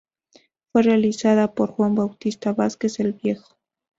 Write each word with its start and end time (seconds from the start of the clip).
Fue 0.71 0.81
realizada 0.81 1.53
por 1.53 1.69
Juan 1.73 1.93
Bautista 1.93 2.53
Vázquez 2.53 2.99
el 3.01 3.13
Viejo. 3.13 3.59